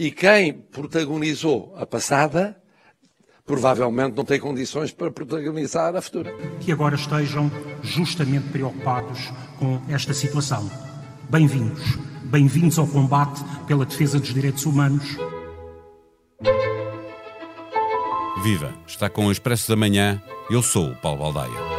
E 0.00 0.10
quem 0.10 0.54
protagonizou 0.54 1.74
a 1.76 1.84
passada 1.84 2.56
provavelmente 3.44 4.16
não 4.16 4.24
tem 4.24 4.40
condições 4.40 4.90
para 4.90 5.10
protagonizar 5.10 5.94
a 5.94 6.00
futura. 6.00 6.34
Que 6.58 6.72
agora 6.72 6.94
estejam 6.94 7.50
justamente 7.82 8.48
preocupados 8.48 9.30
com 9.58 9.78
esta 9.90 10.14
situação. 10.14 10.70
Bem-vindos. 11.28 11.98
Bem-vindos 12.24 12.78
ao 12.78 12.86
combate 12.86 13.44
pela 13.66 13.84
defesa 13.84 14.18
dos 14.18 14.32
direitos 14.32 14.64
humanos. 14.64 15.04
Viva! 18.42 18.72
Está 18.86 19.10
com 19.10 19.26
o 19.26 19.30
Expresso 19.30 19.68
da 19.68 19.76
Manhã. 19.76 20.18
Eu 20.48 20.62
sou 20.62 20.92
o 20.92 20.96
Paulo 20.96 21.18
Baldaia. 21.18 21.69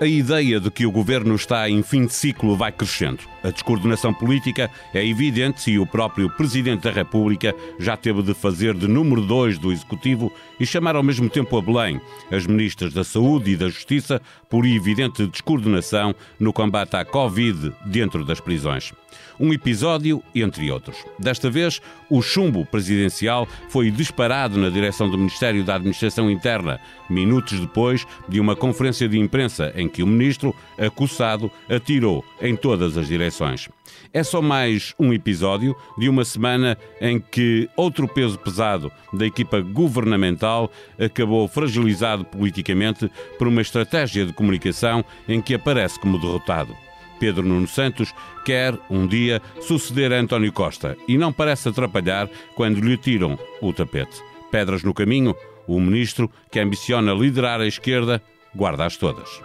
A 0.00 0.06
ideia 0.06 0.58
de 0.58 0.70
que 0.70 0.86
o 0.86 0.90
governo 0.90 1.34
está 1.34 1.68
em 1.68 1.82
fim 1.82 2.06
de 2.06 2.14
ciclo 2.14 2.56
vai 2.56 2.72
crescendo. 2.72 3.20
A 3.44 3.50
descoordenação 3.50 4.14
política 4.14 4.70
é 4.94 5.06
evidente 5.06 5.70
e 5.70 5.78
o 5.78 5.86
próprio 5.86 6.30
Presidente 6.30 6.84
da 6.84 6.90
República 6.90 7.54
já 7.78 7.98
teve 7.98 8.22
de 8.22 8.32
fazer 8.32 8.72
de 8.72 8.88
número 8.88 9.20
dois 9.20 9.58
do 9.58 9.70
Executivo 9.70 10.32
e 10.58 10.64
chamar 10.64 10.96
ao 10.96 11.02
mesmo 11.02 11.28
tempo 11.28 11.54
a 11.58 11.60
Belém 11.60 12.00
as 12.32 12.46
ministras 12.46 12.94
da 12.94 13.04
Saúde 13.04 13.50
e 13.50 13.56
da 13.58 13.68
Justiça 13.68 14.22
por 14.48 14.64
evidente 14.64 15.26
descoordenação 15.26 16.14
no 16.38 16.50
combate 16.50 16.96
à 16.96 17.04
Covid 17.04 17.70
dentro 17.84 18.24
das 18.24 18.40
prisões. 18.40 18.94
Um 19.38 19.52
episódio, 19.52 20.22
entre 20.34 20.70
outros. 20.70 20.96
Desta 21.18 21.50
vez, 21.50 21.80
o 22.08 22.20
chumbo 22.20 22.66
presidencial 22.66 23.46
foi 23.68 23.90
disparado 23.90 24.58
na 24.58 24.68
direção 24.68 25.08
do 25.08 25.16
Ministério 25.18 25.64
da 25.64 25.76
Administração 25.76 26.30
Interna, 26.30 26.80
minutos 27.08 27.58
depois 27.58 28.06
de 28.28 28.40
uma 28.40 28.56
conferência 28.56 29.08
de 29.08 29.18
imprensa 29.18 29.72
em 29.74 29.88
que 29.88 30.02
o 30.02 30.06
ministro, 30.06 30.54
acusado, 30.78 31.50
atirou 31.68 32.24
em 32.40 32.54
todas 32.56 32.96
as 32.96 33.08
direções. 33.08 33.68
É 34.12 34.22
só 34.22 34.42
mais 34.42 34.94
um 34.98 35.12
episódio 35.12 35.74
de 35.96 36.08
uma 36.08 36.24
semana 36.24 36.76
em 37.00 37.20
que 37.20 37.68
outro 37.76 38.08
peso 38.08 38.38
pesado 38.38 38.90
da 39.12 39.26
equipa 39.26 39.60
governamental 39.60 40.70
acabou 40.98 41.46
fragilizado 41.46 42.24
politicamente 42.24 43.10
por 43.38 43.48
uma 43.48 43.62
estratégia 43.62 44.26
de 44.26 44.32
comunicação 44.32 45.04
em 45.28 45.40
que 45.40 45.54
aparece 45.54 45.98
como 46.00 46.18
derrotado. 46.18 46.76
Pedro 47.20 47.46
Nuno 47.46 47.68
Santos 47.68 48.14
quer, 48.46 48.74
um 48.88 49.06
dia, 49.06 49.42
suceder 49.60 50.10
a 50.10 50.16
António 50.16 50.50
Costa 50.50 50.96
e 51.06 51.18
não 51.18 51.32
parece 51.32 51.68
atrapalhar 51.68 52.28
quando 52.56 52.80
lhe 52.80 52.96
tiram 52.96 53.38
o 53.60 53.72
tapete. 53.74 54.22
Pedras 54.50 54.82
no 54.82 54.94
caminho, 54.94 55.36
o 55.68 55.78
ministro, 55.78 56.30
que 56.50 56.58
ambiciona 56.58 57.12
liderar 57.12 57.60
a 57.60 57.66
esquerda, 57.66 58.22
guarda-as 58.56 58.96
todas. 58.96 59.40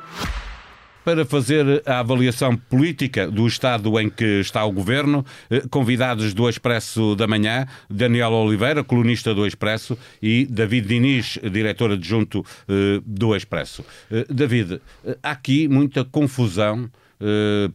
Para 1.04 1.24
fazer 1.24 1.84
a 1.86 2.00
avaliação 2.00 2.58
política 2.58 3.30
do 3.30 3.46
estado 3.46 4.00
em 4.00 4.10
que 4.10 4.40
está 4.40 4.66
o 4.66 4.72
governo, 4.72 5.24
eh, 5.52 5.62
convidados 5.70 6.34
do 6.34 6.50
Expresso 6.50 7.16
da 7.16 7.28
Manhã, 7.28 7.68
Daniel 7.88 8.32
Oliveira, 8.32 8.84
colunista 8.84 9.32
do 9.36 9.46
Expresso, 9.46 9.96
e 10.20 10.48
David 10.50 10.88
Diniz, 10.88 11.38
diretor 11.52 11.92
adjunto 11.92 12.44
eh, 12.68 13.02
do 13.06 13.36
Expresso. 13.36 13.86
Eh, 14.10 14.26
David, 14.28 14.82
há 15.22 15.30
aqui 15.30 15.68
muita 15.68 16.04
confusão 16.04 16.90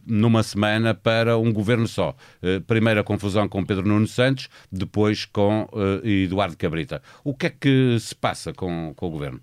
numa 0.05 0.43
semana 0.43 0.93
para 0.93 1.37
um 1.37 1.51
governo 1.51 1.87
só. 1.87 2.15
Eh, 2.41 2.59
primeira 2.59 3.03
confusão 3.03 3.47
com 3.47 3.63
Pedro 3.63 3.87
Nuno 3.87 4.07
Santos, 4.07 4.49
depois 4.71 5.25
com 5.25 5.67
eh, 6.03 6.23
Eduardo 6.23 6.57
Cabrita. 6.57 7.01
O 7.23 7.33
que 7.33 7.47
é 7.47 7.49
que 7.49 7.97
se 7.99 8.15
passa 8.15 8.53
com, 8.53 8.93
com 8.95 9.07
o 9.07 9.09
governo? 9.09 9.41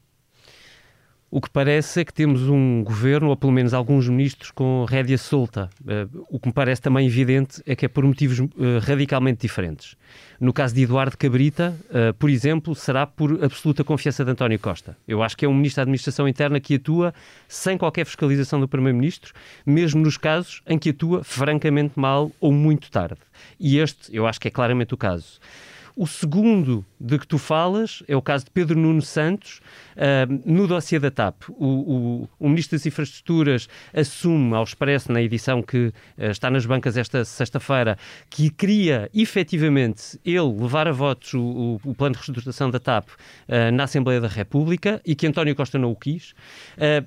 O 1.30 1.42
que 1.42 1.50
parece 1.50 2.00
é 2.00 2.04
que 2.06 2.12
temos 2.12 2.48
um 2.48 2.82
governo, 2.82 3.28
ou 3.28 3.36
pelo 3.36 3.52
menos 3.52 3.74
alguns 3.74 4.08
ministros, 4.08 4.50
com 4.50 4.86
rédea 4.88 5.18
solta. 5.18 5.68
Uh, 5.82 6.26
o 6.30 6.40
que 6.40 6.48
me 6.48 6.54
parece 6.54 6.80
também 6.80 7.06
evidente 7.06 7.62
é 7.66 7.76
que 7.76 7.84
é 7.84 7.88
por 7.88 8.02
motivos 8.02 8.38
uh, 8.38 8.48
radicalmente 8.80 9.42
diferentes. 9.42 9.94
No 10.40 10.54
caso 10.54 10.74
de 10.74 10.84
Eduardo 10.84 11.18
Cabrita, 11.18 11.76
uh, 11.90 12.14
por 12.14 12.30
exemplo, 12.30 12.74
será 12.74 13.06
por 13.06 13.44
absoluta 13.44 13.84
confiança 13.84 14.24
de 14.24 14.30
António 14.30 14.58
Costa. 14.58 14.96
Eu 15.06 15.22
acho 15.22 15.36
que 15.36 15.44
é 15.44 15.48
um 15.48 15.54
ministro 15.54 15.80
da 15.80 15.82
Administração 15.82 16.26
Interna 16.26 16.58
que 16.60 16.76
atua 16.76 17.12
sem 17.46 17.76
qualquer 17.76 18.06
fiscalização 18.06 18.58
do 18.58 18.66
Primeiro-Ministro, 18.66 19.34
mesmo 19.66 20.00
nos 20.00 20.16
casos 20.16 20.62
em 20.66 20.78
que 20.78 20.90
atua 20.90 21.22
francamente 21.22 21.92
mal 22.00 22.32
ou 22.40 22.52
muito 22.52 22.90
tarde. 22.90 23.20
E 23.60 23.78
este, 23.78 24.16
eu 24.16 24.26
acho 24.26 24.40
que 24.40 24.48
é 24.48 24.50
claramente 24.50 24.94
o 24.94 24.96
caso. 24.96 25.38
O 26.00 26.06
segundo 26.06 26.86
de 27.00 27.18
que 27.18 27.26
tu 27.26 27.38
falas 27.38 28.04
é 28.06 28.16
o 28.16 28.22
caso 28.22 28.44
de 28.44 28.52
Pedro 28.52 28.78
Nuno 28.78 29.02
Santos, 29.02 29.60
uh, 29.96 30.42
no 30.44 30.66
dossiê 30.66 30.98
da 30.98 31.10
TAP. 31.10 31.48
O, 31.50 31.66
o, 31.66 32.28
o, 32.38 32.48
Ministro 32.48 32.76
das 32.76 32.86
Infraestruturas 32.86 33.68
assume 33.92 34.54
ao 34.54 34.62
expresso, 34.62 35.10
na 35.12 35.20
edição 35.20 35.62
que 35.62 35.88
uh, 35.88 35.92
está 36.30 36.50
nas 36.50 36.64
bancas 36.64 36.96
esta 36.96 37.24
sexta-feira, 37.24 37.98
que 38.30 38.48
queria 38.50 39.10
efetivamente 39.14 40.18
ele 40.24 40.40
levar 40.40 40.88
a 40.88 40.92
votos 40.92 41.34
o, 41.34 41.80
o 41.84 41.94
plano 41.94 42.12
de 42.12 42.18
reestruturação 42.18 42.70
da 42.70 42.78
TAP 42.78 43.08
uh, 43.08 43.72
na 43.72 43.84
Assembleia 43.84 44.20
da 44.20 44.28
República 44.28 45.00
e 45.04 45.14
que 45.14 45.26
António 45.26 45.54
Costa 45.54 45.78
não 45.78 45.90
o 45.90 45.96
quis. 45.96 46.34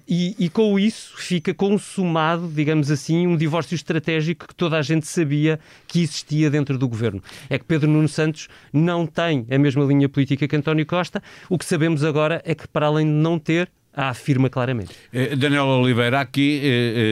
E, 0.07 0.35
e 0.37 0.49
com 0.49 0.77
isso 0.77 1.15
fica 1.17 1.53
consumado, 1.53 2.47
digamos 2.47 2.91
assim, 2.91 3.25
um 3.25 3.37
divórcio 3.37 3.75
estratégico 3.75 4.47
que 4.47 4.55
toda 4.55 4.77
a 4.77 4.81
gente 4.81 5.07
sabia 5.07 5.59
que 5.87 6.01
existia 6.01 6.49
dentro 6.49 6.77
do 6.77 6.87
governo. 6.87 7.21
É 7.49 7.57
que 7.57 7.65
Pedro 7.65 7.89
Nuno 7.89 8.07
Santos 8.07 8.47
não 8.81 9.05
tem 9.05 9.45
a 9.49 9.57
mesma 9.57 9.85
linha 9.85 10.09
política 10.09 10.47
que 10.47 10.55
António 10.55 10.85
Costa. 10.85 11.21
O 11.49 11.57
que 11.57 11.65
sabemos 11.65 12.03
agora 12.03 12.41
é 12.43 12.55
que, 12.55 12.67
para 12.67 12.87
além 12.87 13.05
de 13.05 13.11
não 13.11 13.39
ter, 13.39 13.69
a 13.93 14.09
afirma 14.09 14.49
claramente. 14.49 14.91
Eh, 15.11 15.35
Daniel 15.35 15.65
Oliveira, 15.65 16.21
aqui 16.21 16.61
eh, 16.63 16.69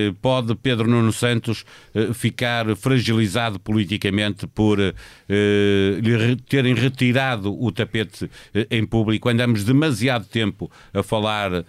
eh, 0.09 0.15
pode 0.21 0.55
Pedro 0.55 0.89
Nuno 0.89 1.11
Santos 1.11 1.65
ficar 2.13 2.75
fragilizado 2.75 3.59
politicamente 3.59 4.47
por 4.47 4.79
lhe 4.79 6.35
terem 6.47 6.73
retirado 6.73 7.53
o 7.61 7.71
tapete 7.71 8.29
em 8.69 8.85
público. 8.85 9.29
Andamos 9.29 9.63
demasiado 9.63 10.25
tempo 10.25 10.71
a 10.93 11.03
falar 11.03 11.65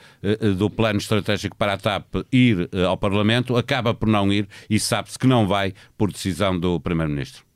do 0.57 0.71
plano 0.71 0.99
estratégico 0.99 1.57
para 1.57 1.75
a 1.75 1.79
TAP 1.79 2.17
ir 2.33 2.69
ao 2.87 2.97
Parlamento, 2.97 3.57
acaba 3.57 3.93
por 3.93 4.09
não 4.09 4.33
ir 4.33 4.49
e 4.69 4.79
sabe-se 4.79 5.19
que 5.19 5.27
não 5.27 5.47
vai 5.47 5.75
por 5.97 6.13
decisão 6.13 6.59
do 6.59 6.79
Primeiro-Ministro. 6.79 7.50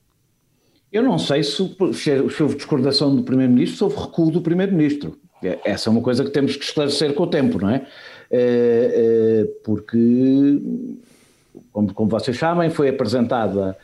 Eu 0.95 1.03
não 1.03 1.19
sei 1.19 1.43
se, 1.43 1.77
se 1.93 2.43
houve 2.43 2.55
discordação 2.55 3.17
do 3.17 3.25
Primeiro-Ministro, 3.25 3.77
se 3.77 3.83
houve 3.83 3.97
recuo 3.97 4.31
do 4.31 4.41
Primeiro-Ministro. 4.41 5.19
É, 5.43 5.59
essa 5.65 5.89
é 5.89 5.91
uma 5.91 6.01
coisa 6.01 6.23
que 6.23 6.31
temos 6.31 6.55
que 6.55 6.65
esclarecer 6.65 7.13
com 7.15 7.25
o 7.25 7.27
tempo, 7.27 7.61
não 7.61 7.69
é? 7.69 7.85
é, 8.31 9.41
é 9.41 9.45
porque, 9.65 10.63
como, 11.73 11.93
como 11.93 12.09
vocês 12.09 12.39
sabem, 12.39 12.71
foi 12.71 12.91
apresentada 12.91 13.77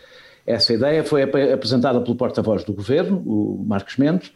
essa 0.47 0.73
ideia, 0.73 1.03
foi 1.03 1.25
apresentada 1.25 2.01
pelo 2.01 2.15
porta-voz 2.15 2.63
do 2.63 2.73
Governo, 2.73 3.17
o 3.27 3.65
Marcos 3.67 3.97
Mendes, 3.97 4.31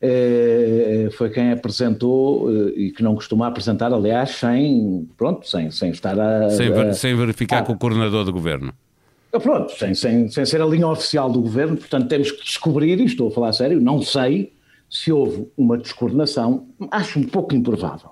é, 0.00 1.08
foi 1.10 1.30
quem 1.30 1.50
apresentou 1.50 2.48
e 2.76 2.92
que 2.92 3.02
não 3.02 3.16
costuma 3.16 3.48
apresentar, 3.48 3.92
aliás, 3.92 4.30
sem, 4.30 5.08
pronto, 5.18 5.48
sem, 5.48 5.72
sem 5.72 5.90
estar 5.90 6.18
a... 6.18 6.48
Sem, 6.50 6.72
a, 6.72 6.92
sem 6.92 7.12
verificar 7.16 7.58
a, 7.58 7.62
com 7.62 7.72
o 7.72 7.76
coordenador 7.76 8.24
do 8.24 8.32
Governo. 8.32 8.72
Ah, 9.32 9.38
pronto, 9.38 9.72
sem, 9.72 9.94
sem, 9.94 10.28
sem 10.28 10.44
ser 10.44 10.60
a 10.60 10.66
linha 10.66 10.88
oficial 10.88 11.30
do 11.30 11.40
governo, 11.40 11.76
portanto 11.76 12.08
temos 12.08 12.32
que 12.32 12.42
descobrir, 12.44 12.98
e 12.98 13.04
estou 13.04 13.28
a 13.28 13.30
falar 13.30 13.52
sério, 13.52 13.80
não 13.80 14.02
sei 14.02 14.52
se 14.88 15.12
houve 15.12 15.48
uma 15.56 15.78
descoordenação, 15.78 16.66
acho 16.90 17.20
um 17.20 17.24
pouco 17.24 17.54
improvável. 17.54 18.10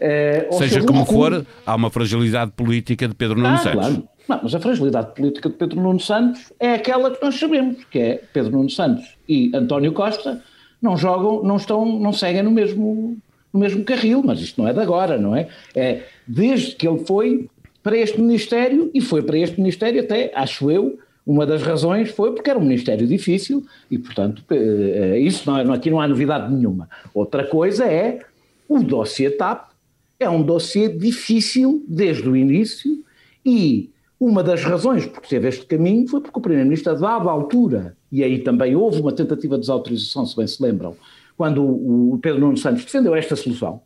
É, 0.00 0.48
Seja 0.52 0.82
como 0.82 1.04
for, 1.04 1.46
há 1.66 1.74
uma 1.74 1.90
fragilidade 1.90 2.52
política 2.52 3.06
de 3.06 3.14
Pedro 3.14 3.36
Nuno 3.36 3.48
ah, 3.54 3.58
Santos. 3.58 3.86
Claro. 3.86 4.08
Não, 4.26 4.40
mas 4.42 4.54
a 4.54 4.60
fragilidade 4.60 5.14
política 5.14 5.50
de 5.50 5.56
Pedro 5.56 5.80
Nuno 5.80 6.00
Santos 6.00 6.52
é 6.58 6.72
aquela 6.72 7.10
que 7.10 7.22
nós 7.22 7.34
sabemos, 7.38 7.84
que 7.90 7.98
é 7.98 8.22
Pedro 8.32 8.52
Nuno 8.52 8.70
Santos 8.70 9.04
e 9.28 9.50
António 9.54 9.92
Costa 9.92 10.42
não 10.80 10.96
jogam, 10.96 11.42
não 11.42 11.56
estão, 11.56 11.84
não 11.84 12.12
seguem 12.12 12.42
no 12.42 12.50
mesmo, 12.50 13.18
no 13.52 13.60
mesmo 13.60 13.84
carril, 13.84 14.22
mas 14.24 14.40
isto 14.40 14.62
não 14.62 14.68
é 14.68 14.72
de 14.72 14.80
agora, 14.80 15.18
não 15.18 15.36
é? 15.36 15.48
É 15.74 16.04
desde 16.26 16.74
que 16.76 16.88
ele 16.88 17.04
foi 17.04 17.50
para 17.82 17.96
este 17.96 18.20
Ministério 18.20 18.90
e 18.92 19.00
foi 19.00 19.22
para 19.22 19.38
este 19.38 19.58
Ministério 19.58 20.00
até, 20.02 20.32
acho 20.34 20.70
eu, 20.70 20.98
uma 21.26 21.46
das 21.46 21.62
razões 21.62 22.10
foi 22.10 22.32
porque 22.32 22.50
era 22.50 22.58
um 22.58 22.62
Ministério 22.62 23.06
difícil 23.06 23.64
e, 23.90 23.98
portanto, 23.98 24.42
eh, 24.50 25.18
isso 25.20 25.50
não, 25.50 25.72
aqui 25.72 25.90
não 25.90 26.00
há 26.00 26.08
novidade 26.08 26.52
nenhuma. 26.52 26.88
Outra 27.14 27.44
coisa 27.44 27.84
é 27.84 28.20
o 28.68 28.82
dossiê 28.82 29.30
TAP, 29.30 29.70
é 30.18 30.28
um 30.28 30.42
dossiê 30.42 30.88
difícil 30.88 31.84
desde 31.86 32.28
o 32.28 32.36
início 32.36 33.04
e 33.44 33.90
uma 34.18 34.42
das 34.42 34.62
razões 34.62 35.06
por 35.06 35.22
que 35.22 35.28
teve 35.28 35.48
este 35.48 35.64
caminho 35.64 36.06
foi 36.08 36.20
porque 36.20 36.38
o 36.38 36.42
Primeiro-Ministro, 36.42 36.92
a 36.92 36.94
dada 36.94 37.30
altura, 37.30 37.96
e 38.12 38.22
aí 38.22 38.40
também 38.40 38.76
houve 38.76 39.00
uma 39.00 39.12
tentativa 39.12 39.54
de 39.54 39.62
desautorização, 39.62 40.26
se 40.26 40.36
bem 40.36 40.46
se 40.46 40.62
lembram, 40.62 40.94
quando 41.36 41.64
o 41.64 42.18
Pedro 42.20 42.40
Nuno 42.40 42.56
Santos 42.58 42.84
defendeu 42.84 43.14
esta 43.14 43.34
solução, 43.34 43.80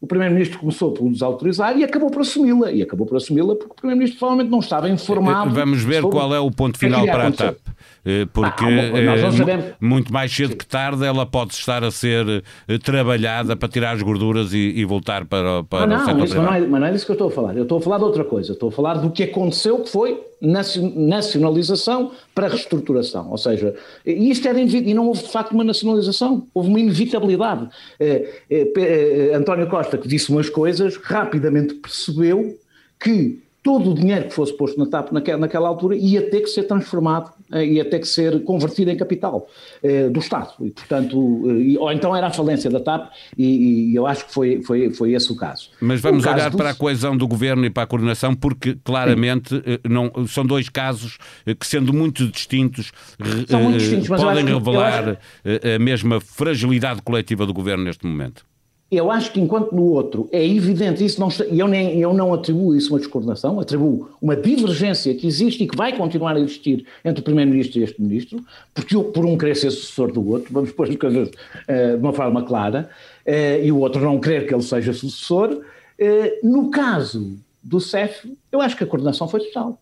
o 0.00 0.06
Primeiro-Ministro 0.06 0.58
começou 0.58 0.92
por 0.92 1.10
desautorizar 1.10 1.76
e 1.76 1.82
acabou 1.82 2.10
por 2.10 2.20
assumi-la. 2.20 2.70
E 2.70 2.82
acabou 2.82 3.06
por 3.06 3.16
assumi-la 3.16 3.54
porque 3.56 3.72
o 3.72 3.74
Primeiro-Ministro 3.74 4.18
provavelmente 4.18 4.50
não 4.50 4.60
estava 4.60 4.88
informado. 4.88 5.50
Vamos 5.50 5.82
ver 5.82 6.02
qual 6.02 6.34
é 6.34 6.40
o 6.40 6.50
ponto 6.50 6.78
final 6.78 7.06
para 7.06 7.28
a 7.28 7.32
TAP. 7.32 7.56
Eh, 8.04 8.24
porque 8.32 8.64
ah, 8.64 9.74
muito 9.80 10.12
mais 10.12 10.32
cedo 10.32 10.54
que 10.54 10.64
tarde 10.64 11.04
ela 11.04 11.26
pode 11.26 11.54
estar 11.54 11.82
a 11.82 11.90
ser 11.90 12.44
eh, 12.68 12.78
trabalhada 12.78 13.56
para 13.56 13.68
tirar 13.68 13.96
as 13.96 14.02
gorduras 14.02 14.52
e, 14.52 14.74
e 14.76 14.84
voltar 14.84 15.24
para, 15.24 15.64
para 15.64 15.82
ah, 15.82 15.86
não, 15.88 15.96
o 15.96 16.04
setor 16.04 16.24
isso, 16.24 16.36
não 16.36 16.54
é, 16.54 16.60
mas 16.60 16.80
não 16.80 16.86
é 16.86 16.92
disso 16.92 17.04
que 17.04 17.10
eu 17.10 17.14
estou 17.14 17.28
a 17.28 17.30
falar. 17.32 17.56
Eu 17.56 17.64
estou 17.64 17.78
a 17.78 17.80
falar 17.80 17.98
de 17.98 18.04
outra 18.04 18.24
coisa. 18.24 18.52
estou 18.52 18.68
a 18.68 18.72
falar 18.72 18.94
do 18.94 19.10
que 19.10 19.24
aconteceu, 19.24 19.80
que 19.80 19.90
foi 19.90 20.20
nacionalização 20.40 22.12
para 22.34 22.48
reestruturação. 22.48 23.30
Ou 23.30 23.38
seja, 23.38 23.74
isto 24.04 24.46
era 24.46 24.60
e 24.60 24.94
não 24.94 25.06
houve 25.06 25.22
de 25.22 25.30
facto 25.30 25.52
uma 25.52 25.64
nacionalização, 25.64 26.46
houve 26.52 26.68
uma 26.68 26.80
inevitabilidade. 26.80 27.68
Eh, 27.98 28.42
eh, 28.50 28.72
eh, 28.76 29.34
António 29.34 29.68
Costa, 29.68 29.96
que 29.96 30.08
disse 30.08 30.30
umas 30.30 30.50
coisas, 30.50 30.96
rapidamente 30.96 31.74
percebeu 31.74 32.58
que 33.00 33.45
todo 33.66 33.90
o 33.90 33.94
dinheiro 33.94 34.26
que 34.26 34.32
fosse 34.32 34.56
posto 34.56 34.78
na 34.78 34.86
TAP 34.86 35.10
naquela, 35.10 35.38
naquela 35.38 35.66
altura 35.66 35.96
ia 35.96 36.30
ter 36.30 36.42
que 36.42 36.46
ser 36.46 36.62
transformado, 36.68 37.32
eh, 37.52 37.66
ia 37.66 37.84
ter 37.84 37.98
que 37.98 38.06
ser 38.06 38.44
convertido 38.44 38.92
em 38.92 38.96
capital 38.96 39.48
eh, 39.82 40.08
do 40.08 40.20
Estado. 40.20 40.52
E, 40.60 40.70
portanto, 40.70 41.42
eh, 41.50 41.76
ou 41.76 41.90
então 41.90 42.14
era 42.14 42.28
a 42.28 42.30
falência 42.30 42.70
da 42.70 42.78
TAP, 42.78 43.10
e, 43.36 43.90
e 43.90 43.96
eu 43.96 44.06
acho 44.06 44.24
que 44.24 44.32
foi, 44.32 44.62
foi, 44.62 44.90
foi 44.90 45.14
esse 45.14 45.32
o 45.32 45.36
caso. 45.36 45.70
Mas 45.80 46.00
vamos 46.00 46.24
o 46.24 46.28
olhar 46.30 46.52
para 46.52 46.70
a 46.70 46.74
coesão 46.74 47.16
do 47.16 47.26
governo 47.26 47.64
e 47.64 47.70
para 47.70 47.82
a 47.82 47.86
coordenação, 47.88 48.36
porque 48.36 48.78
claramente 48.84 49.60
não, 49.82 50.12
são 50.28 50.46
dois 50.46 50.68
casos 50.68 51.18
que, 51.44 51.66
sendo 51.66 51.92
muito 51.92 52.28
distintos, 52.28 52.92
muito 53.18 53.78
distintos 53.78 54.06
podem 54.06 54.44
revelar 54.44 55.08
acho... 55.08 55.74
a 55.74 55.78
mesma 55.80 56.20
fragilidade 56.20 57.02
coletiva 57.02 57.44
do 57.44 57.52
governo 57.52 57.82
neste 57.82 58.06
momento. 58.06 58.46
Eu 58.88 59.10
acho 59.10 59.32
que 59.32 59.40
enquanto 59.40 59.74
no 59.74 59.82
outro 59.82 60.28
é 60.30 60.46
evidente 60.46 61.04
isso, 61.04 61.18
não, 61.18 61.28
eu, 61.50 61.66
nem, 61.66 61.98
eu 61.98 62.14
não 62.14 62.32
atribuo 62.32 62.72
isso 62.72 62.92
uma 62.92 63.00
descoordenação, 63.00 63.58
atribuo 63.58 64.10
uma 64.22 64.36
divergência 64.36 65.12
que 65.12 65.26
existe 65.26 65.64
e 65.64 65.66
que 65.66 65.76
vai 65.76 65.96
continuar 65.96 66.36
a 66.36 66.40
existir 66.40 66.86
entre 67.04 67.20
o 67.20 67.24
Primeiro-Ministro 67.24 67.80
e 67.80 67.82
este 67.82 68.00
Ministro, 68.00 68.44
porque 68.72 68.96
por 68.96 69.26
um 69.26 69.36
querer 69.36 69.56
ser 69.56 69.72
sucessor 69.72 70.12
do 70.12 70.24
outro, 70.28 70.52
vamos 70.52 70.70
pôr 70.70 70.88
as 70.88 70.94
coisas 70.94 71.28
uh, 71.28 71.96
de 71.96 72.00
uma 72.00 72.12
forma 72.12 72.44
clara, 72.44 72.88
uh, 73.26 73.64
e 73.64 73.72
o 73.72 73.78
outro 73.78 74.00
não 74.00 74.20
querer 74.20 74.46
que 74.46 74.54
ele 74.54 74.62
seja 74.62 74.92
sucessor, 74.92 75.50
uh, 75.52 76.48
no 76.48 76.70
caso 76.70 77.36
do 77.60 77.80
CEF, 77.80 78.38
eu 78.52 78.60
acho 78.60 78.76
que 78.76 78.84
a 78.84 78.86
coordenação 78.86 79.26
foi 79.26 79.40
total. 79.40 79.80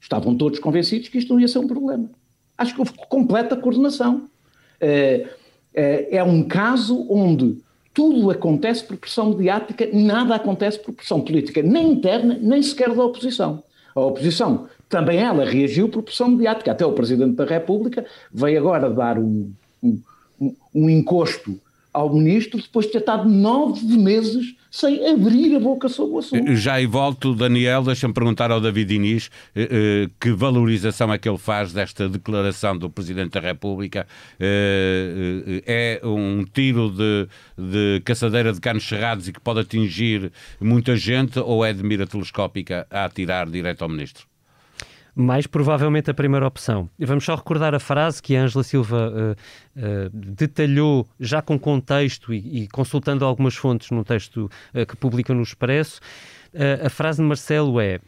Estavam 0.00 0.34
todos 0.34 0.58
convencidos 0.58 1.08
que 1.08 1.18
isto 1.18 1.32
não 1.32 1.40
ia 1.40 1.46
ser 1.46 1.60
um 1.60 1.68
problema. 1.68 2.10
Acho 2.56 2.74
que 2.74 2.80
houve 2.80 2.92
completa 3.08 3.56
coordenação. 3.56 4.28
é 4.80 6.22
um 6.24 6.42
caso 6.42 7.06
onde 7.08 7.58
tudo 7.92 8.30
acontece 8.30 8.84
por 8.84 8.96
pressão 8.96 9.30
mediática, 9.30 9.88
nada 9.92 10.34
acontece 10.34 10.78
por 10.78 10.94
pressão 10.94 11.20
política, 11.20 11.62
nem 11.62 11.92
interna, 11.92 12.38
nem 12.40 12.62
sequer 12.62 12.94
da 12.94 13.04
oposição. 13.04 13.62
A 13.94 14.00
oposição 14.00 14.68
também 14.88 15.18
ela 15.18 15.44
reagiu 15.44 15.88
por 15.88 16.02
pressão 16.02 16.28
mediática. 16.28 16.72
Até 16.72 16.86
o 16.86 16.92
Presidente 16.92 17.34
da 17.34 17.44
República 17.44 18.06
veio 18.32 18.58
agora 18.58 18.88
dar 18.88 19.18
um, 19.18 19.52
um, 19.82 20.00
um 20.74 20.88
encosto 20.88 21.58
ao 21.98 22.12
Ministro 22.12 22.60
depois 22.60 22.86
de 22.86 22.92
ter 22.92 22.98
estado 22.98 23.28
nove 23.28 23.84
meses 23.96 24.54
sem 24.70 25.10
abrir 25.10 25.56
a 25.56 25.60
boca 25.60 25.88
sobre 25.88 26.14
o 26.14 26.18
assunto. 26.18 26.54
Já 26.54 26.80
e 26.80 26.86
volto, 26.86 27.34
Daniel, 27.34 27.82
deixa-me 27.82 28.12
perguntar 28.12 28.50
ao 28.50 28.60
David 28.60 28.94
Inês 28.94 29.30
eh, 29.56 29.68
eh, 29.70 30.10
que 30.20 30.30
valorização 30.30 31.12
é 31.12 31.18
que 31.18 31.28
ele 31.28 31.38
faz 31.38 31.72
desta 31.72 32.08
declaração 32.08 32.76
do 32.76 32.90
Presidente 32.90 33.32
da 33.32 33.40
República. 33.40 34.06
Eh, 34.38 35.62
é 35.66 36.00
um 36.06 36.44
tiro 36.44 36.90
de, 36.90 37.26
de 37.56 38.00
caçadeira 38.04 38.52
de 38.52 38.60
canos 38.60 38.86
cerrados 38.86 39.26
e 39.26 39.32
que 39.32 39.40
pode 39.40 39.60
atingir 39.60 40.30
muita 40.60 40.96
gente 40.96 41.38
ou 41.38 41.64
é 41.64 41.72
de 41.72 41.82
mira 41.82 42.06
telescópica 42.06 42.86
a 42.90 43.06
atirar 43.06 43.48
direto 43.48 43.82
ao 43.82 43.88
Ministro? 43.88 44.26
Mais 45.20 45.48
provavelmente 45.48 46.08
a 46.08 46.14
primeira 46.14 46.46
opção. 46.46 46.88
Vamos 46.96 47.24
só 47.24 47.34
recordar 47.34 47.74
a 47.74 47.80
frase 47.80 48.22
que 48.22 48.36
a 48.36 48.42
Ângela 48.42 48.62
Silva 48.62 49.10
uh, 49.10 49.32
uh, 49.32 50.10
detalhou, 50.12 51.08
já 51.18 51.42
com 51.42 51.58
contexto 51.58 52.32
e, 52.32 52.62
e, 52.62 52.68
consultando 52.68 53.24
algumas 53.24 53.56
fontes 53.56 53.90
num 53.90 54.04
texto 54.04 54.48
uh, 54.72 54.86
que 54.86 54.96
publica 54.96 55.34
no 55.34 55.42
Expresso. 55.42 56.00
a 56.84 56.88
frase 56.88 57.20
de 57.20 57.26
Marcelo 57.26 57.80
é: 57.80 57.98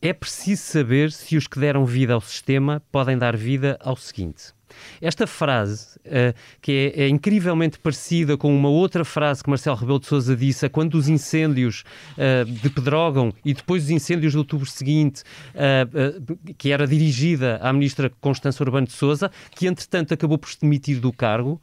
É 0.00 0.12
preciso 0.12 0.62
saber 0.62 1.10
se 1.10 1.36
os 1.36 1.48
que 1.48 1.58
deram 1.58 1.84
vida 1.84 2.14
ao 2.14 2.20
sistema 2.20 2.80
podem 2.92 3.18
dar 3.18 3.36
vida 3.36 3.76
ao 3.82 3.96
seguinte. 3.96 4.56
Esta 5.00 5.26
frase, 5.26 5.98
uh, 6.06 6.34
que 6.60 6.92
é, 6.94 7.04
é, 7.04 7.08
incrivelmente 7.08 7.78
parecida 7.78 8.36
com 8.36 8.54
uma 8.54 8.68
outra 8.68 9.04
frase 9.04 9.42
que 9.42 9.50
Marcelo 9.50 9.76
Rebelo 9.76 10.00
de 10.00 10.06
Sousa 10.06 10.36
disse 10.36 10.68
quando 10.68 10.94
os 10.94 11.08
incêndios 11.08 11.84
uh, 12.16 12.44
de 12.44 12.70
Pedrógão 12.70 13.32
e 13.44 13.54
depois 13.54 13.84
os 13.84 13.90
incêndios 13.90 14.32
de 14.32 14.38
outubro 14.38 14.66
seguinte, 14.66 15.22
uh, 15.54 16.54
que 16.56 16.72
era 16.72 16.86
dirigida 16.86 17.58
à 17.62 17.72
ministra 17.72 18.10
Constança 18.20 18.62
Urbano 18.62 18.86
de 18.86 18.92
Sousa, 18.92 19.30
que 19.54 19.66
entretanto 19.66 20.14
acabou 20.14 20.38
por 20.38 20.50
se 20.50 20.60
demitir 20.60 21.00
do 21.00 21.12
cargo 21.12 21.60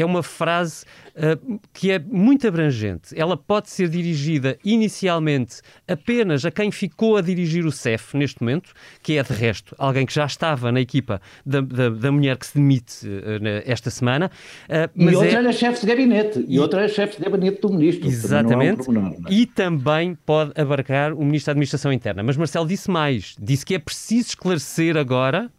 é 0.00 0.04
uma 0.04 0.22
frase 0.22 0.84
uh, 1.16 1.60
que 1.72 1.90
é 1.90 1.98
muito 1.98 2.46
abrangente. 2.46 3.18
Ela 3.18 3.36
pode 3.36 3.68
ser 3.68 3.88
dirigida 3.88 4.56
inicialmente 4.64 5.60
apenas 5.88 6.44
a 6.44 6.52
quem 6.52 6.70
ficou 6.70 7.16
a 7.16 7.20
dirigir 7.20 7.66
o 7.66 7.72
CEF 7.72 8.16
neste 8.16 8.40
momento, 8.40 8.72
que 9.02 9.18
é 9.18 9.22
de 9.24 9.32
resto 9.32 9.74
alguém 9.76 10.06
que 10.06 10.14
já 10.14 10.24
estava 10.24 10.70
na 10.70 10.80
equipa 10.80 11.20
da, 11.44 11.60
da, 11.60 11.87
da 11.90 12.12
mulher 12.12 12.36
que 12.36 12.46
se 12.46 12.54
demite 12.54 13.06
uh, 13.06 13.62
esta 13.64 13.90
semana. 13.90 14.30
Uh, 14.68 14.90
e 14.94 15.14
outra 15.14 15.28
é... 15.28 15.34
era 15.34 15.52
chefe 15.52 15.80
de 15.80 15.86
gabinete, 15.86 16.44
e, 16.46 16.56
e 16.56 16.60
outra 16.60 16.80
era 16.80 16.88
chefe 16.88 17.16
de 17.16 17.24
gabinete 17.24 17.60
do 17.60 17.70
ministro. 17.70 18.08
Exatamente. 18.08 18.88
É 18.88 18.90
um 18.90 19.14
e 19.30 19.46
também 19.46 20.14
pode 20.26 20.52
abarcar 20.60 21.12
o 21.12 21.24
ministro 21.24 21.46
da 21.46 21.52
Administração 21.52 21.92
Interna. 21.92 22.22
Mas 22.22 22.36
Marcelo 22.36 22.66
disse 22.66 22.90
mais, 22.90 23.34
disse 23.40 23.64
que 23.64 23.74
é 23.74 23.78
preciso 23.78 24.28
esclarecer 24.28 24.96
agora 24.96 25.50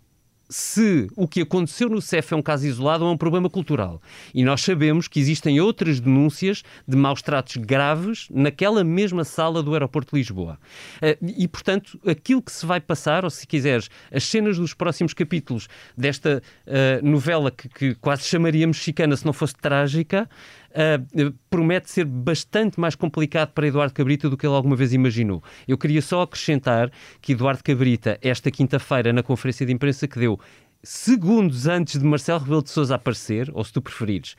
se 0.49 1.07
o 1.15 1.27
que 1.27 1.41
aconteceu 1.41 1.87
no 1.87 2.01
CEF 2.01 2.33
é 2.33 2.35
um 2.37 2.41
caso 2.41 2.65
isolado 2.65 3.03
ou 3.03 3.11
é 3.11 3.13
um 3.13 3.17
problema 3.17 3.49
cultural. 3.49 4.01
E 4.33 4.43
nós 4.43 4.61
sabemos 4.61 5.07
que 5.07 5.19
existem 5.19 5.61
outras 5.61 5.99
denúncias 5.99 6.63
de 6.87 6.97
maus 6.97 7.21
tratos 7.21 7.57
graves 7.57 8.27
naquela 8.31 8.83
mesma 8.83 9.23
sala 9.23 9.61
do 9.61 9.73
aeroporto 9.73 10.11
de 10.11 10.17
Lisboa. 10.17 10.57
Eh, 11.01 11.17
e, 11.37 11.47
portanto, 11.47 11.99
aquilo 12.05 12.41
que 12.41 12.51
se 12.51 12.65
vai 12.65 12.81
passar, 12.81 13.23
ou 13.23 13.29
se 13.29 13.45
quiseres, 13.45 13.89
as 14.11 14.23
cenas 14.23 14.57
dos 14.57 14.73
próximos 14.73 15.13
capítulos 15.13 15.67
desta 15.95 16.41
uh, 16.65 17.05
novela 17.05 17.51
que, 17.51 17.69
que 17.69 17.95
quase 17.95 18.23
chamaria 18.23 18.65
mexicana 18.65 19.15
se 19.15 19.25
não 19.25 19.33
fosse 19.33 19.55
trágica, 19.55 20.27
uh, 20.71 21.33
promete 21.49 21.89
ser 21.89 22.05
bastante 22.05 22.79
mais 22.79 22.95
complicado 22.95 23.51
para 23.51 23.67
Eduardo 23.67 23.93
Cabrita 23.93 24.29
do 24.29 24.37
que 24.37 24.45
ele 24.45 24.55
alguma 24.55 24.75
vez 24.75 24.93
imaginou. 24.93 25.43
Eu 25.67 25.77
queria 25.77 26.01
só 26.01 26.21
acrescentar 26.21 26.91
que 27.21 27.33
Eduardo 27.33 27.63
Cabrita, 27.63 28.17
esta 28.21 28.49
quinta-feira, 28.51 29.11
na 29.13 29.23
conferência 29.23 29.65
de 29.65 29.73
imprensa 29.73 30.07
que 30.07 30.19
deu, 30.19 30.39
segundos 30.83 31.67
antes 31.67 31.99
de 31.99 32.05
Marcelo 32.05 32.39
Rebelo 32.39 32.63
de 32.63 32.69
Sousa 32.69 32.95
aparecer, 32.95 33.49
ou 33.53 33.63
se 33.63 33.73
tu 33.73 33.81
preferires, 33.81 34.35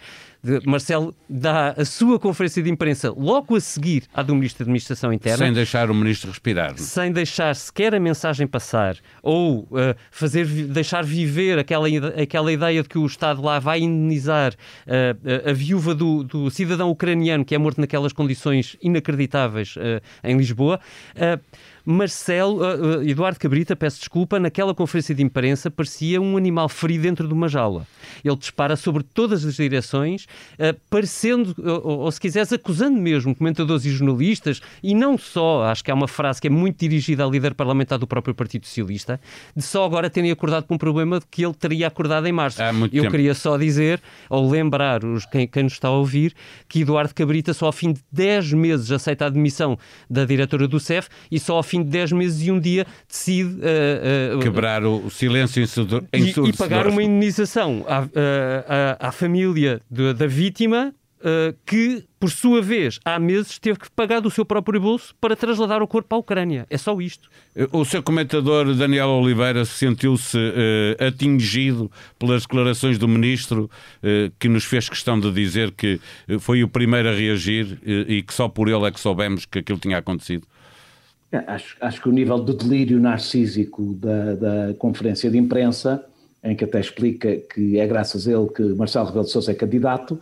Marcelo 0.65 1.15
dá 1.29 1.75
a 1.77 1.85
sua 1.85 2.19
conferência 2.19 2.63
de 2.63 2.71
imprensa 2.71 3.13
logo 3.15 3.57
a 3.57 3.61
seguir 3.61 4.05
à 4.15 4.23
do 4.23 4.35
Ministro 4.35 4.65
da 4.65 4.71
Administração 4.71 5.13
Interna. 5.13 5.45
Sem 5.45 5.53
deixar 5.53 5.91
o 5.91 5.95
Ministro 5.95 6.31
respirar. 6.31 6.79
Sem 6.79 7.13
deixar 7.13 7.55
sequer 7.55 7.95
a 7.95 8.01
mensagem 8.01 8.47
passar 8.47 8.97
ou 9.23 9.65
uh, 9.65 9.95
fazer, 10.11 10.47
deixar 10.47 11.05
viver 11.05 11.59
aquela, 11.59 11.87
aquela 12.21 12.51
ideia 12.51 12.83
de 12.83 12.89
que 12.89 12.99
o 12.99 13.05
Estado 13.05 13.43
lá 13.43 13.59
vai 13.59 13.81
indenizar 13.81 14.55
uh, 14.55 15.51
a 15.51 15.53
viúva 15.53 15.95
do, 15.95 16.25
do, 16.25 16.51
cidadão 16.51 16.91
ucraniano 16.91 17.45
que 17.45 17.55
é 17.55 17.59
morto 17.59 17.79
naquelas 17.79 18.13
condições 18.13 18.77
inacreditáveis 18.81 19.77
uh, 19.77 20.01
em 20.25 20.37
Lisboa. 20.39 20.81
Marcelo, 21.85 22.61
uh, 22.61 23.03
Eduardo 23.03 23.39
Cabrita, 23.39 23.75
peço 23.75 23.99
desculpa, 23.99 24.39
naquela 24.39 24.75
conferência 24.75 25.15
de 25.15 25.23
imprensa 25.23 25.71
parecia 25.71 26.21
um 26.21 26.37
animal 26.37 26.69
ferido 26.69 27.03
dentro 27.03 27.27
de 27.27 27.35
uma 27.35 27.49
jaula. 27.49 27.87
Ele 28.25 28.37
dispara 28.37 28.77
sobre 28.77 29.03
todas 29.03 29.45
as 29.45 29.57
direções, 29.57 30.25
uh, 30.55 30.79
parecendo, 30.89 31.55
ou, 31.59 32.01
ou, 32.01 32.13
se 32.13 32.21
quiseres, 32.21 32.53
acusando 32.53 33.01
mesmo 33.01 33.35
comentadores 33.35 33.85
e 33.85 33.91
jornalistas, 33.91 34.61
e 34.83 34.95
não 34.95 35.17
só, 35.17 35.65
acho 35.65 35.85
que 35.85 35.91
há 35.91 35.95
uma 35.95 36.09
frase 36.09 36.41
que 36.41 36.47
é 36.47 36.51
muito 36.51 36.79
dirigida 36.79 37.23
ao 37.23 37.31
líder 37.31 37.55
parlamentar 37.55 37.99
do 37.99 38.07
próprio 38.07 38.35
Partido 38.35 38.67
Socialista, 38.67 39.21
de 39.55 39.63
só 39.63 39.85
agora 39.85 40.11
terem 40.11 40.31
acordado 40.31 40.65
com 40.65 40.75
um 40.75 40.79
problema 40.79 41.21
que 41.31 41.45
ele 41.45 41.55
teria 41.55 41.87
acordado 41.87 42.27
em 42.27 42.33
março. 42.33 42.61
Eu 42.93 43.03
tempo. 43.03 43.11
queria 43.11 43.35
só 43.35 43.57
dizer, 43.57 44.01
ou 44.29 44.49
lembrar 44.51 45.05
os, 45.05 45.25
quem, 45.27 45.47
quem 45.47 45.65
nos 45.65 45.75
está 45.75 45.89
a 45.89 45.93
ouvir, 45.93 46.35
que 46.69 46.83
Eduardo 46.83 47.15
Cabrita 47.15 47.55
só 47.55 47.67
ao 47.67 47.73
fim 47.73 47.93
de 47.93 48.01
10 48.13 48.53
meses 48.53 48.91
aceita 48.91 49.25
a 49.25 49.29
admissão 49.29 49.79
da 50.09 50.25
diretora 50.25 50.67
do 50.67 50.81
CEF 50.81 51.09
e 51.31 51.39
só 51.39 51.57
ao 51.57 51.63
fim 51.71 51.83
de 51.83 51.89
10 51.91 52.13
meses 52.13 52.47
e 52.47 52.51
um 52.51 52.59
dia 52.59 52.87
decide 53.09 53.55
uh, 53.55 54.39
uh, 54.39 54.41
quebrar 54.41 54.85
o 54.85 55.09
silêncio 55.11 55.63
ensurdecedor 55.63 56.05
e, 56.13 56.51
e 56.51 56.53
pagar 56.53 56.87
uma 56.87 57.03
indenização 57.03 57.85
à, 57.89 58.01
à, 58.99 59.09
à 59.09 59.13
família 59.13 59.81
de, 59.91 60.13
da 60.13 60.27
vítima 60.27 60.93
Uh, 61.21 61.55
que, 61.67 62.03
por 62.19 62.31
sua 62.31 62.63
vez, 62.63 62.99
há 63.05 63.19
meses 63.19 63.59
teve 63.59 63.79
que 63.79 63.91
pagar 63.91 64.21
do 64.21 64.31
seu 64.31 64.43
próprio 64.43 64.81
bolso 64.81 65.15
para 65.21 65.37
trasladar 65.37 65.83
o 65.83 65.87
corpo 65.87 66.15
à 66.15 66.19
Ucrânia. 66.19 66.67
É 66.71 66.79
só 66.79 66.99
isto. 66.99 67.29
O 67.73 67.85
seu 67.85 68.03
comentador, 68.03 68.75
Daniel 68.75 69.09
Oliveira, 69.09 69.67
sentiu-se 69.67 70.39
uh, 70.39 71.05
atingido 71.07 71.93
pelas 72.19 72.45
declarações 72.45 72.97
do 72.97 73.07
ministro, 73.07 73.65
uh, 74.03 74.33
que 74.39 74.49
nos 74.49 74.65
fez 74.65 74.89
questão 74.89 75.21
de 75.21 75.31
dizer 75.31 75.73
que 75.73 76.01
foi 76.39 76.65
o 76.65 76.69
primeiro 76.69 77.11
a 77.11 77.13
reagir 77.13 77.79
e 77.85 78.23
que 78.23 78.33
só 78.33 78.49
por 78.49 78.71
ele 78.71 78.87
é 78.87 78.91
que 78.91 78.99
soubemos 78.99 79.45
que 79.45 79.59
aquilo 79.59 79.79
tinha 79.79 79.99
acontecido. 79.99 80.47
Acho, 81.47 81.77
acho 81.81 82.03
que 82.03 82.09
o 82.09 82.13
nível 82.13 82.43
de 82.45 82.55
delírio 82.55 82.99
narcísico 82.99 83.95
da, 83.95 84.35
da 84.35 84.75
conferência 84.75 85.31
de 85.31 85.39
imprensa, 85.39 86.05
em 86.43 86.57
que 86.57 86.65
até 86.65 86.81
explica 86.81 87.37
que 87.37 87.79
é 87.79 87.87
graças 87.87 88.27
a 88.27 88.33
ele 88.33 88.49
que 88.49 88.63
Marcelo 88.63 89.07
Rebelo 89.07 89.25
de 89.25 89.31
Sousa 89.31 89.53
é 89.53 89.55
candidato, 89.55 90.19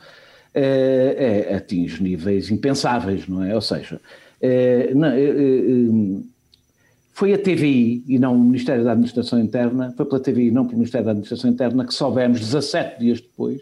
é, 0.52 1.46
é, 1.50 1.54
atinge 1.54 2.02
níveis 2.02 2.50
impensáveis, 2.50 3.26
não 3.26 3.42
é? 3.42 3.54
Ou 3.54 3.60
seja, 3.60 4.00
é, 4.40 4.92
não, 4.94 5.08
é, 5.08 6.22
foi 7.12 7.32
a 7.32 7.38
TVI 7.38 8.04
e 8.06 8.18
não 8.18 8.34
o 8.34 8.38
Ministério 8.38 8.84
da 8.84 8.92
Administração 8.92 9.40
Interna, 9.40 9.92
foi 9.96 10.04
pela 10.06 10.20
TVI 10.20 10.48
e 10.48 10.50
não 10.50 10.66
pelo 10.66 10.78
Ministério 10.78 11.04
da 11.04 11.12
Administração 11.12 11.50
Interna 11.50 11.84
que 11.86 11.94
soubemos 11.94 12.40
17 12.40 13.00
dias 13.00 13.20
depois 13.20 13.60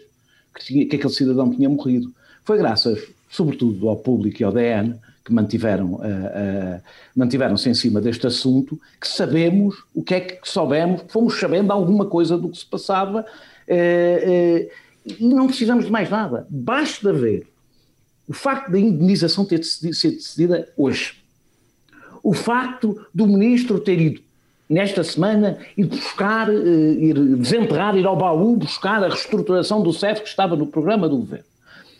que, 0.57 0.65
tinha, 0.65 0.85
que 0.85 0.95
aquele 0.95 1.13
cidadão 1.13 1.49
tinha 1.49 1.69
morrido. 1.69 2.11
Foi 2.43 2.57
graças, 2.57 2.99
sobretudo, 3.29 3.89
ao 3.89 3.97
público 3.97 4.41
e 4.41 4.43
ao 4.43 4.51
DN, 4.51 4.95
que 5.27 5.33
mantiveram, 5.33 5.95
uh, 5.95 5.97
uh, 5.97 6.81
mantiveram-se 7.15 7.69
em 7.69 7.73
cima 7.73 7.99
deste 7.99 8.25
assunto, 8.25 8.79
que 8.99 9.07
sabemos 9.07 9.75
o 9.93 10.01
que 10.01 10.15
é 10.15 10.19
que 10.21 10.39
soubemos, 10.49 11.01
fomos 11.09 11.37
sabendo 11.37 11.71
alguma 11.71 12.05
coisa 12.05 12.37
do 12.37 12.49
que 12.49 12.57
se 12.57 12.65
passava 12.65 13.21
uh, 13.21 14.71
e 15.05 15.17
não 15.19 15.47
precisamos 15.47 15.85
de 15.85 15.91
mais 15.91 16.09
nada. 16.09 16.47
Basta 16.49 17.11
ver 17.11 17.45
o 18.27 18.33
facto 18.33 18.71
da 18.71 18.79
indenização 18.79 19.43
ter 19.45 19.59
de 19.59 19.93
ser 19.93 20.11
decidida 20.11 20.67
hoje 20.75 21.27
o 22.27 22.33
facto 22.33 22.99
do 23.13 23.25
ministro 23.25 23.79
ter 23.79 24.01
ido 24.01 24.21
nesta 24.69 25.01
semana 25.01 25.59
ir 25.77 25.85
buscar, 25.85 26.49
ir 26.53 27.13
desenterrar, 27.37 27.95
ir 27.97 28.05
ao 28.05 28.17
baú 28.17 28.57
buscar 28.57 29.01
a 29.01 29.07
reestruturação 29.07 29.81
do 29.81 29.93
CEF 29.93 30.21
que 30.21 30.27
estava 30.27 30.53
no 30.53 30.67
programa 30.67 31.07
do 31.07 31.17
governo. 31.17 31.46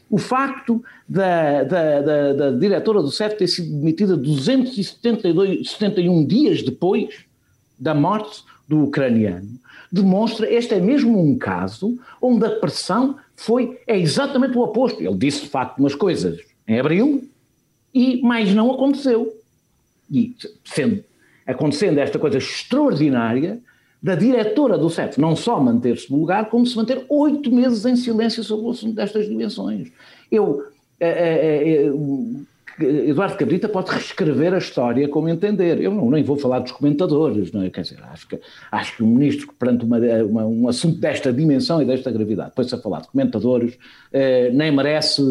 O 0.10 0.18
facto 0.18 0.84
da, 1.08 1.64
da, 1.64 2.02
da, 2.02 2.34
da 2.34 2.52
diretora 2.52 3.02
do 3.02 3.12
CEF 3.12 3.38
ter 3.38 3.48
sido 3.48 3.78
demitida 3.78 4.16
271 4.16 6.26
dias 6.26 6.64
depois 6.64 7.26
da 7.80 7.94
morte 7.94 8.44
do 8.68 8.84
ucraniano 8.84 9.58
demonstra 9.92 10.52
este 10.52 10.74
é 10.74 10.80
mesmo 10.80 11.20
um 11.20 11.38
caso 11.38 11.98
onde 12.22 12.46
a 12.46 12.52
pressão 12.52 13.18
foi 13.36 13.80
é 13.88 13.98
exatamente 13.98 14.58
o 14.58 14.62
oposto. 14.62 15.02
Ele 15.02 15.16
disse 15.16 15.44
de 15.44 15.50
facto 15.50 15.80
umas 15.80 15.96
coisas 15.96 16.40
em 16.68 16.80
abril 16.80 17.28
e 17.94 18.22
mais 18.22 18.54
não 18.54 18.72
aconteceu 18.72 19.34
e 20.10 20.36
sendo, 20.64 21.04
acontecendo 21.46 22.00
esta 22.00 22.20
coisa 22.20 22.38
extraordinária 22.38 23.60
da 24.02 24.16
diretora 24.16 24.78
do 24.78 24.90
CEF 24.90 25.20
não 25.20 25.36
só 25.36 25.60
manter-se 25.60 26.12
no 26.12 26.20
lugar, 26.20 26.50
como 26.50 26.66
se 26.66 26.76
manter 26.76 27.06
oito 27.10 27.52
meses 27.52 27.86
em 27.86 27.96
silêncio 27.96 28.44
sobre 28.44 28.66
o 28.68 28.72
assunto 28.72 28.96
destas 28.96 29.28
dimensões. 29.28 29.92
Eu, 30.32 30.64
é, 31.00 31.10
é, 31.10 31.92
Eduardo 32.80 33.36
Cabrita 33.38 33.68
pode 33.68 33.90
reescrever 33.90 34.54
a 34.54 34.60
história 34.60 35.08
como 35.08 35.28
entender. 35.28 35.82
Eu 35.82 35.92
não, 35.92 36.12
nem 36.12 36.24
vou 36.24 36.38
falar 36.38 36.60
dos 36.60 36.72
comentadores, 36.72 37.52
não 37.52 37.64
é? 37.64 37.70
Quer 37.72 37.82
dizer, 37.82 38.00
acho 38.12 38.28
que, 38.28 38.40
acho 38.72 38.96
que 38.96 39.04
um 39.04 39.08
ministro 39.08 39.52
perante 39.58 39.84
uma, 39.84 39.98
uma, 39.98 40.46
um 40.46 40.68
assunto 40.68 41.00
desta 41.00 41.34
dimensão 41.34 41.82
e 41.82 41.86
desta 41.86 42.12
gravidade, 42.12 42.50
depois 42.50 42.72
a 42.72 42.78
falar 42.78 43.02
de 43.02 43.08
comentadores, 43.08 43.78
eh, 44.14 44.52
nem 44.54 44.72
merece, 44.72 45.22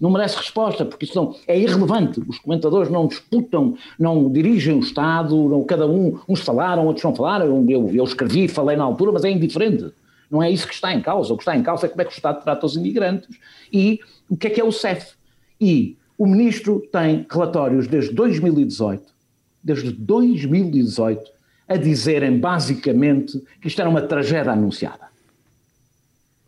não 0.00 0.10
merece 0.10 0.36
resposta, 0.36 0.84
porque 0.84 1.04
isso 1.04 1.16
não, 1.16 1.34
é 1.48 1.58
irrelevante. 1.58 2.22
Os 2.28 2.38
comentadores 2.38 2.90
não 2.90 3.08
disputam, 3.08 3.76
não 3.98 4.30
dirigem 4.30 4.76
o 4.76 4.80
Estado, 4.80 5.34
não, 5.48 5.64
cada 5.64 5.86
um, 5.86 6.18
uns 6.28 6.40
falaram, 6.40 6.86
outros 6.86 7.04
não 7.04 7.14
falaram, 7.14 7.66
eu, 7.68 7.90
eu 7.92 8.04
escrevi, 8.04 8.46
falei 8.46 8.76
na 8.76 8.84
altura, 8.84 9.10
mas 9.10 9.24
é 9.24 9.30
indiferente. 9.30 9.92
Não 10.30 10.42
é 10.42 10.50
isso 10.50 10.66
que 10.66 10.74
está 10.74 10.94
em 10.94 11.00
causa. 11.00 11.34
O 11.34 11.36
que 11.36 11.42
está 11.42 11.56
em 11.56 11.62
causa 11.62 11.86
é 11.86 11.88
como 11.88 12.00
é 12.00 12.04
que 12.04 12.12
o 12.12 12.14
Estado 12.14 12.42
trata 12.42 12.64
os 12.64 12.76
imigrantes 12.76 13.28
e 13.70 14.00
o 14.30 14.36
que 14.36 14.46
é 14.46 14.50
que 14.50 14.60
é 14.60 14.64
o 14.64 14.72
CEF. 14.72 15.14
E 15.60 15.96
o 16.22 16.26
ministro 16.26 16.78
tem 16.92 17.26
relatórios 17.28 17.88
desde 17.88 18.12
2018, 18.14 19.12
desde 19.60 19.90
2018, 19.90 21.20
a 21.66 21.76
dizerem 21.76 22.38
basicamente 22.38 23.42
que 23.60 23.66
isto 23.66 23.80
era 23.80 23.90
uma 23.90 24.02
tragédia 24.02 24.52
anunciada. 24.52 25.08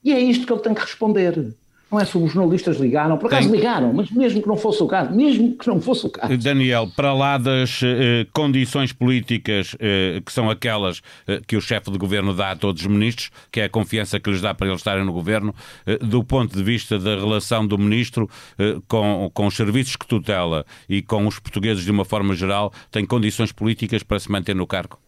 E 0.04 0.12
é 0.12 0.20
isto 0.20 0.46
que 0.46 0.52
ele 0.52 0.62
tem 0.62 0.74
que 0.74 0.80
responder. 0.80 1.52
Não 1.94 2.00
é 2.00 2.04
se 2.04 2.18
os 2.18 2.32
jornalistas 2.32 2.76
ligaram, 2.78 3.16
por 3.16 3.28
acaso 3.28 3.48
Tem... 3.48 3.56
ligaram, 3.56 3.92
mas 3.92 4.10
mesmo 4.10 4.42
que 4.42 4.48
não 4.48 4.56
fosse 4.56 4.82
o 4.82 4.86
caso, 4.88 5.14
mesmo 5.14 5.56
que 5.56 5.68
não 5.68 5.80
fosse 5.80 6.04
o 6.04 6.10
caso. 6.10 6.36
Daniel, 6.36 6.88
para 6.96 7.14
lá 7.14 7.38
das 7.38 7.80
eh, 7.84 8.26
condições 8.32 8.92
políticas 8.92 9.76
eh, 9.78 10.20
que 10.26 10.32
são 10.32 10.50
aquelas 10.50 11.00
eh, 11.28 11.40
que 11.46 11.56
o 11.56 11.60
chefe 11.60 11.92
de 11.92 11.96
governo 11.96 12.34
dá 12.34 12.50
a 12.50 12.56
todos 12.56 12.82
os 12.82 12.88
ministros, 12.88 13.30
que 13.52 13.60
é 13.60 13.66
a 13.66 13.68
confiança 13.68 14.18
que 14.18 14.28
lhes 14.28 14.40
dá 14.40 14.52
para 14.52 14.66
eles 14.66 14.80
estarem 14.80 15.04
no 15.04 15.12
governo, 15.12 15.54
eh, 15.86 15.98
do 15.98 16.24
ponto 16.24 16.56
de 16.56 16.64
vista 16.64 16.98
da 16.98 17.14
relação 17.14 17.64
do 17.64 17.78
ministro 17.78 18.28
eh, 18.58 18.78
com, 18.88 19.30
com 19.32 19.46
os 19.46 19.54
serviços 19.54 19.94
que 19.94 20.04
tutela 20.04 20.66
e 20.88 21.00
com 21.00 21.28
os 21.28 21.38
portugueses 21.38 21.84
de 21.84 21.92
uma 21.92 22.04
forma 22.04 22.34
geral, 22.34 22.72
tem 22.90 23.06
condições 23.06 23.52
políticas 23.52 24.02
para 24.02 24.18
se 24.18 24.28
manter 24.32 24.56
no 24.56 24.66
cargo? 24.66 24.98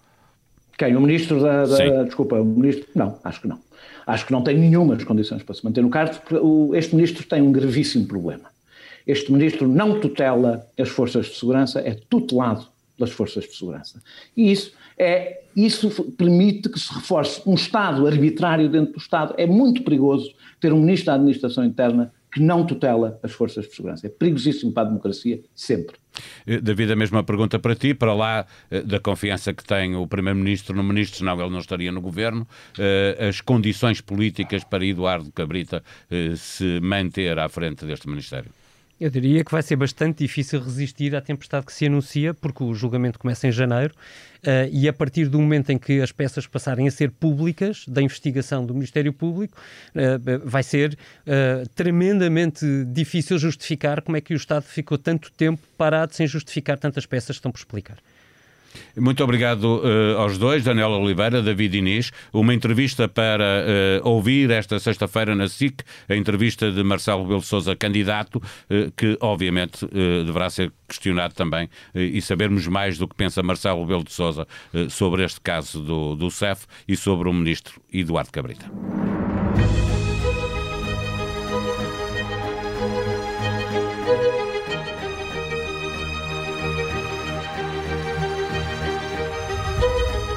Quem? 0.79 0.95
O 0.95 1.01
ministro 1.01 1.41
da. 1.41 1.65
da 1.65 2.03
desculpa, 2.05 2.37
o 2.37 2.45
ministro. 2.45 2.87
Não, 2.95 3.19
acho 3.25 3.41
que 3.41 3.49
não. 3.49 3.59
Acho 4.07 4.27
que 4.27 4.33
não 4.33 4.43
tem 4.43 4.57
nenhumas 4.57 5.03
condições 5.05 5.43
para 5.43 5.55
se 5.55 5.65
manter 5.65 5.83
no 5.83 5.91
cargo, 5.91 6.17
porque 6.21 6.79
este 6.79 6.95
ministro 6.95 7.27
tem 7.27 7.43
um 7.43 7.53
gravíssimo 7.53 8.07
problema. 8.07 8.51
Este 9.07 9.33
ministro 9.33 9.69
não 9.69 10.01
tutela 10.01 10.67
as 10.79 10.89
forças 10.89 11.27
de 11.27 11.37
segurança, 11.37 11.81
é 11.81 11.95
tutelado 12.09 12.67
pelas 12.97 13.13
forças 13.13 13.45
de 13.45 13.55
segurança. 13.55 14.03
E 14.37 14.51
isso, 14.51 14.73
é, 14.99 15.43
isso 15.55 15.91
permite 16.17 16.69
que 16.69 16.81
se 16.81 16.93
reforce 16.93 17.41
um 17.47 17.55
Estado 17.55 18.07
arbitrário 18.07 18.69
dentro 18.69 18.95
do 18.95 18.99
Estado. 18.99 19.35
É 19.37 19.47
muito 19.47 19.83
perigoso 19.83 20.33
ter 20.61 20.73
um 20.73 20.81
ministro 20.81 21.07
da 21.07 21.15
Administração 21.15 21.65
Interna 21.65 22.13
que 22.37 22.43
não 22.43 22.67
tutela 22.67 23.19
as 23.23 23.33
forças 23.33 23.67
de 23.67 23.75
segurança. 23.75 24.07
É 24.07 24.11
perigosíssimo 24.11 24.71
para 24.71 24.83
a 24.83 24.87
democracia, 24.91 25.41
sempre. 25.55 25.97
Eh, 26.47 26.61
David, 26.61 26.93
a 26.93 26.97
mesma 26.97 27.25
pergunta 27.25 27.59
para 27.59 27.75
ti, 27.75 27.95
para 27.95 28.13
lá 28.13 28.45
eh, 28.71 28.83
da 28.83 29.01
confiança 29.01 29.55
que 29.55 29.65
tem 29.65 29.97
o 29.97 30.07
Primeiro-Ministro 30.07 30.77
no 30.77 30.85
Ministro, 30.85 31.17
senão 31.17 31.41
ele 31.41 31.49
não 31.49 31.61
estaria 31.61 31.91
no 31.91 32.03
Governo, 32.03 32.47
eh, 32.79 33.29
as 33.31 33.41
condições 33.41 34.03
políticas 34.03 34.65
para 34.65 34.85
Eduardo 34.85 35.33
Cabrita 35.33 35.83
se 36.37 36.79
manter 36.81 37.39
à 37.39 37.49
frente 37.49 37.87
deste 37.87 38.07
Ministério? 38.07 38.51
Eu 38.99 39.11
diria 39.11 39.45
que 39.45 39.53
vai 39.53 39.63
ser 39.63 39.77
bastante 39.77 40.19
difícil 40.21 40.59
resistir 40.59 41.15
à 41.15 41.21
tempestade 41.21 41.67
que 41.67 41.73
se 41.73 41.85
anuncia, 41.85 42.33
porque 42.33 42.65
o 42.65 42.73
julgamento 42.73 43.19
começa 43.19 43.47
em 43.47 43.53
janeiro 43.53 43.93
uh, 44.43 44.71
e 44.73 44.89
a 44.89 44.93
partir 44.93 45.29
do 45.29 45.39
momento 45.39 45.71
em 45.71 45.77
que 45.77 46.01
as 46.01 46.13
peças 46.13 46.47
passarem 46.47 46.89
a 46.89 46.91
ser 46.91 47.11
públicas, 47.11 47.85
da 47.87 48.01
investigação 48.01 48.65
do 48.65 48.73
Ministério 48.73 49.13
Público, 49.13 49.59
uh, 49.95 50.49
vai 50.49 50.63
ser 50.63 50.97
uh, 51.27 51.69
tremendamente 51.75 52.65
difícil 52.87 53.39
justificar 53.39 54.01
como 54.01 54.17
é 54.17 54.21
que 54.23 54.33
o 54.33 54.37
Estado 54.37 54.63
ficou 54.63 54.97
tanto 54.97 55.31
tempo 55.31 55.61
parado 55.77 56.15
sem 56.15 56.27
justificar 56.27 56.79
tantas 56.79 57.05
peças 57.05 57.37
que 57.37 57.41
estão 57.41 57.53
por 57.53 57.59
explicar. 57.59 57.99
Muito 58.97 59.23
obrigado 59.23 59.65
uh, 59.65 60.19
aos 60.19 60.39
dois, 60.39 60.65
Daniel 60.65 60.91
Oliveira, 60.91 61.43
David 61.43 61.79
Inês. 61.79 62.11
Uma 62.33 62.55
entrevista 62.55 63.09
para 63.09 63.65
uh, 64.03 64.09
ouvir 64.09 64.51
esta 64.51 64.79
sexta-feira 64.79 65.35
na 65.35 65.49
SIC, 65.49 65.83
a 66.09 66.17
entrevista 66.17 66.71
de 66.71 66.83
Marcelo 66.83 67.23
Rebelo 67.23 67.41
de 67.41 67.47
Sousa, 67.47 67.77
candidato, 67.77 68.37
uh, 68.37 68.91
que 68.97 69.17
obviamente 69.21 69.87
deverá 70.25 70.49
ser 70.51 70.73
questionado 70.89 71.35
também 71.35 71.69
e 71.95 72.21
sabermos 72.21 72.67
mais 72.67 72.99
do 72.99 73.09
que 73.09 73.15
pensa 73.15 73.43
Marcelo 73.43 73.83
Rebelo 73.83 74.05
de 74.05 74.13
Sousa 74.13 74.47
sobre 74.89 75.25
este 75.25 75.41
caso 75.41 75.81
do, 75.81 76.15
do 76.15 76.31
CEF 76.31 76.67
e 76.87 76.97
sobre 76.97 77.29
o 77.29 77.33
ministro 77.33 77.81
Eduardo 77.93 78.31
Cabrita. 78.31 78.71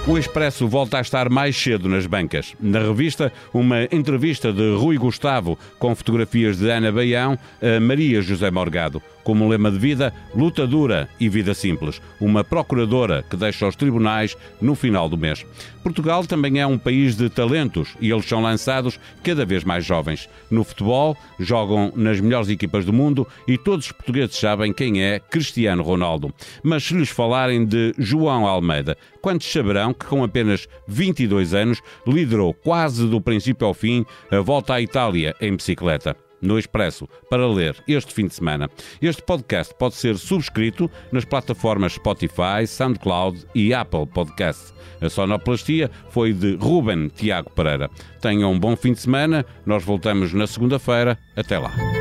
O 0.10 0.18
Expresso 0.18 0.68
volta 0.68 0.98
a 0.98 1.02
estar 1.02 1.30
mais 1.30 1.56
cedo 1.56 1.88
nas 1.88 2.08
bancas. 2.08 2.56
Na 2.60 2.80
revista, 2.80 3.32
uma 3.54 3.84
entrevista 3.92 4.52
de 4.52 4.74
Rui 4.74 4.98
Gustavo 4.98 5.56
com 5.78 5.94
fotografias 5.94 6.58
de 6.58 6.68
Ana 6.68 6.92
Baião 6.92 7.38
a 7.62 7.80
Maria 7.80 8.20
José 8.20 8.50
Morgado 8.50 9.00
como 9.30 9.48
lema 9.48 9.70
de 9.70 9.78
vida, 9.78 10.12
luta 10.36 10.66
dura 10.66 11.08
e 11.20 11.30
vida 11.30 11.54
simples. 11.54 12.02
Uma 12.20 12.44
procuradora 12.44 13.24
que 13.30 13.38
deixa 13.38 13.68
os 13.68 13.76
tribunais 13.76 14.36
no 14.60 14.74
final 14.74 15.08
do 15.08 15.16
mês. 15.16 15.46
Portugal 15.84 16.26
também 16.26 16.60
é 16.60 16.66
um 16.66 16.80
país 16.80 17.16
de 17.16 17.30
talentos 17.30 17.96
e 18.02 18.10
eles 18.10 18.26
são 18.26 18.42
lançados 18.42 19.00
cada 19.24 19.46
vez 19.46 19.64
mais 19.64 19.86
jovens. 19.86 20.28
No 20.50 20.64
futebol, 20.64 21.16
jogam 21.40 21.94
nas 21.96 22.20
melhores 22.20 22.50
equipas 22.50 22.86
do 22.86 22.92
mundo 22.92 23.28
e 23.48 23.56
todos 23.56 23.86
os 23.86 23.92
portugueses 23.92 24.36
sabem 24.36 24.74
quem 24.74 25.04
é 25.04 25.20
Cristiano 25.20 25.84
Ronaldo. 25.84 26.34
Mas 26.64 26.84
se 26.86 26.96
lhes 26.96 27.10
falarem 27.10 27.66
de 27.66 27.94
João 28.00 28.48
Almeida, 28.48 28.98
quantos 29.22 29.52
saberão 29.52 29.94
que 29.94 30.06
com 30.06 30.24
apenas 30.24 30.68
22 30.88 31.54
anos 31.54 31.82
liderou 32.06 32.54
quase 32.54 33.08
do 33.08 33.22
princípio 33.22 33.68
ao 33.68 33.74
fim 33.74 34.06
a 34.32 34.40
volta 34.40 34.74
à 34.76 34.82
Itália 34.82 35.36
em 35.42 35.56
bicicleta? 35.56 36.16
no 36.42 36.58
Expresso 36.58 37.08
para 37.30 37.48
ler 37.48 37.76
este 37.88 38.14
fim 38.14 38.28
de 38.28 38.34
semana. 38.34 38.70
Este 39.02 39.22
podcast 39.22 39.74
pode 39.78 39.96
ser 39.96 40.18
subscrito 40.18 40.90
nas 41.12 41.26
plataformas 41.26 41.94
Spotify, 41.94 42.66
SoundCloud 42.66 43.46
e 43.54 43.74
Apple 43.74 44.08
Podcasts. 44.08 44.74
A 45.02 45.10
sonoplastia 45.10 45.90
foi 46.10 46.34
de 46.34 46.56
Ruben 46.56 47.10
Tiago 47.10 47.50
Pereira. 47.52 47.90
Tenham 48.22 48.52
um 48.52 48.60
bom 48.60 48.76
fim 48.76 48.94
de 48.94 49.00
semana. 49.00 49.46
Nós 49.66 49.84
voltamos 49.84 50.34
na 50.34 50.46
segunda-feira. 50.46 51.18
Até 51.36 51.58
lá. 51.58 51.99